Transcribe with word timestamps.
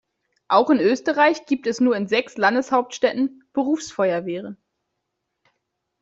Auch 0.47 0.71
in 0.71 0.79
Österreich 0.79 1.45
gibt 1.45 1.67
es 1.67 1.79
nur 1.79 1.95
in 1.95 2.07
sechs 2.07 2.35
Landeshauptstädten 2.35 3.43
Berufsfeuerwehren. 3.53 4.57